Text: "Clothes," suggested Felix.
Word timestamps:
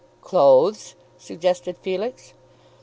"Clothes," 0.23 0.95
suggested 1.19 1.77
Felix. 1.83 2.33